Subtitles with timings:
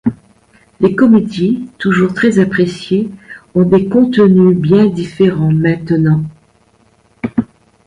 [0.79, 3.09] Les comédies, toujours très appréciées,
[3.53, 6.23] ont des contenus bien différents maintenant.